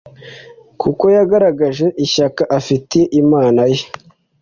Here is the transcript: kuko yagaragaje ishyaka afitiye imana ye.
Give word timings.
kuko 0.81 1.03
yagaragaje 1.15 1.85
ishyaka 2.05 2.43
afitiye 2.57 3.05
imana 3.21 3.61
ye. 3.71 3.81